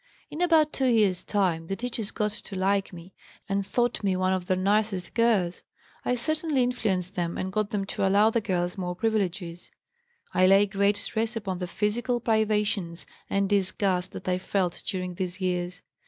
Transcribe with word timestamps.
"In 0.31 0.41
about 0.41 0.73
two 0.73 0.87
years' 0.87 1.23
time 1.23 1.67
the 1.67 1.75
teachers 1.75 2.09
got 2.09 2.31
to 2.31 2.55
like 2.55 2.91
me 2.91 3.13
and 3.47 3.63
thought 3.63 4.03
me 4.03 4.15
one 4.15 4.33
of 4.33 4.47
their 4.47 4.57
nicest 4.57 5.13
girls. 5.13 5.61
I 6.03 6.15
certainly 6.15 6.63
influenced 6.63 7.13
them 7.13 7.37
and 7.37 7.53
got 7.53 7.69
them 7.69 7.85
to 7.85 8.07
allow 8.07 8.31
the 8.31 8.41
girls 8.41 8.79
more 8.79 8.95
privileges. 8.95 9.69
"I 10.33 10.47
lay 10.47 10.65
great 10.65 10.97
stress 10.97 11.35
upon 11.35 11.59
the 11.59 11.67
physical 11.67 12.19
privations 12.19 13.05
and 13.29 13.47
disgust 13.47 14.11
that 14.13 14.27
I 14.27 14.39
felt 14.39 14.81
during 14.87 15.13
these 15.13 15.39
years. 15.39 15.83